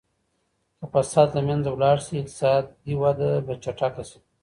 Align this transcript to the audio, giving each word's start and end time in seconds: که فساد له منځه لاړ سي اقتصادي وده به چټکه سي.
که 0.79 0.85
فساد 0.93 1.29
له 1.37 1.41
منځه 1.47 1.69
لاړ 1.83 1.97
سي 2.05 2.13
اقتصادي 2.21 2.93
وده 3.01 3.29
به 3.45 3.53
چټکه 3.63 4.03
سي. 4.09 4.19